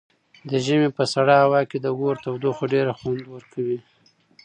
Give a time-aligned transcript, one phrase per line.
[0.49, 3.79] د ژمي په سړه هوا کې د اور تودوخه ډېره خوند ورکوي.